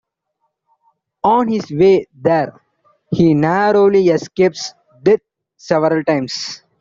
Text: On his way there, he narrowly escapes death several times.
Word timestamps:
On 1.23 1.47
his 1.47 1.69
way 1.69 2.07
there, 2.19 2.59
he 3.11 3.35
narrowly 3.35 4.07
escapes 4.07 4.73
death 5.03 5.19
several 5.57 6.03
times. 6.03 6.63